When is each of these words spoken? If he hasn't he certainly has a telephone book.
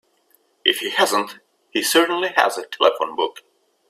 If 0.65 0.79
he 0.79 0.89
hasn't 0.89 1.37
he 1.69 1.83
certainly 1.83 2.29
has 2.35 2.57
a 2.57 2.65
telephone 2.65 3.15
book. 3.15 3.41